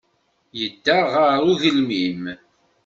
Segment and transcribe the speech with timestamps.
[0.59, 2.23] Yedda ɣer ugelmim.